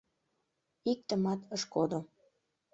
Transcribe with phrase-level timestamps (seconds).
[0.91, 1.99] Иктымат ыш кодо.